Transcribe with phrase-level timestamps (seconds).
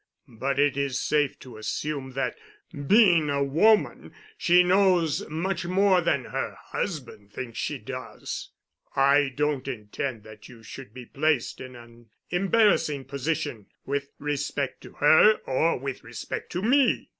[0.39, 2.35] But it is safe to assume that,
[2.87, 8.49] being a woman, she knows much more than her husband thinks she does.
[8.95, 14.93] I don't intend that you should be placed in an embarrassing position with respect to
[14.93, 17.09] her or with respect to me.